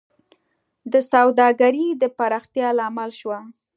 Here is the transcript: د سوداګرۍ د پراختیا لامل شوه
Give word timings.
د 0.91 0.93
سوداګرۍ 1.11 1.87
د 2.01 2.03
پراختیا 2.17 2.67
لامل 2.79 3.09
شوه 3.19 3.39